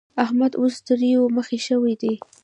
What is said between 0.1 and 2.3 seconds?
احمد اوس تريو مخی شوی دی.